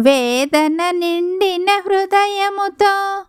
[0.00, 3.22] వేదన నిండిన హృదయముతో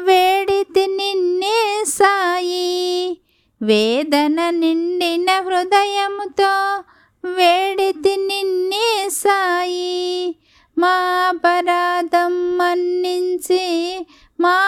[0.00, 3.18] వేడితి నిన్నే సాయి.
[3.62, 6.82] వేదన నిండిన హృదయముతో
[7.24, 10.36] వేడితి నిన్నే సాయి.
[10.78, 10.88] మా
[11.28, 13.98] అపరాధం మన్నించి
[14.40, 14.58] మా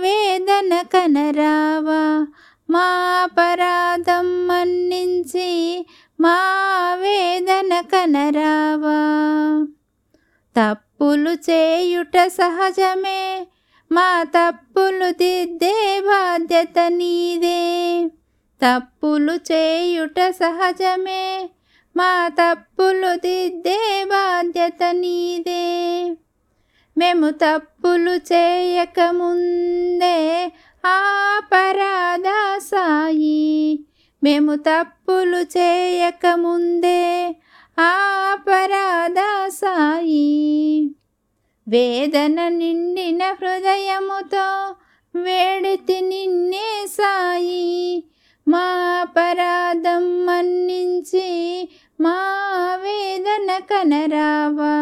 [0.00, 2.26] వేదన కనరావా.
[2.70, 2.86] మా
[3.22, 5.86] అపరాధం మన్నించి
[6.20, 6.38] మా
[7.00, 9.39] వేదన కనరావా.
[10.56, 13.46] తప్పులు చేయుట సహజమే
[13.92, 17.60] మా తప్పులు దిద్దే బాధ్యత నీదే.
[18.60, 21.50] తప్పులు చేయుట సహజమే
[21.96, 25.64] మా తప్పులు దిద్దే బాధ్యత నీదే.
[26.98, 30.16] మేము తప్పులు చేయకముందే
[30.84, 33.78] ఆపరాధ సాయి
[34.22, 37.00] మేము తప్పులు చేయకముందే
[37.78, 40.09] ఆపరాధ సాయి
[41.68, 44.74] వేదన నిండిన హృదయముతో
[45.20, 48.04] వేడితి నిన్నే సాయి.
[48.48, 51.68] మా అపరాధం మన్నించి
[52.00, 52.18] మా
[52.82, 54.76] వేదన కనరావా.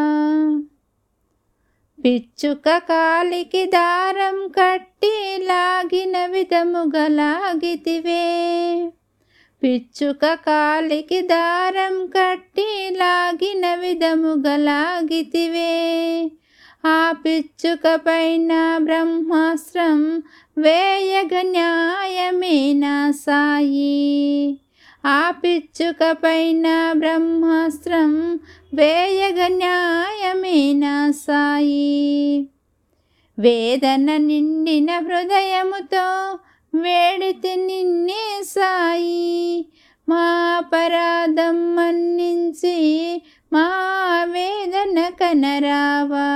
[2.05, 8.28] పిచ్చుక కాలికి దారం కట్టి లాగిన విధముగా లాగితివే.
[9.62, 16.30] పిచ్చుక కాలికి దారం కట్టి లాగిన విధముగా లాగితివే.
[16.86, 20.22] ఆ పిచ్చుక పైన బ్రహ్మాస్త్రం
[20.58, 24.58] వేయగ న్యాయమేనా సాయి.
[25.06, 28.40] ఆ పిచ్చుక పైన బ్రహ్మాస్త్రం
[28.74, 32.48] వేయగ న్యాయమేనా సాయి.
[33.38, 36.38] వేదన నిండిన హృదయముతో
[36.74, 39.66] వేడితి నిన్నే సాయి.
[40.08, 43.88] మా అపరాధం మన్నించి మా
[45.20, 46.27] వేదన కనరావా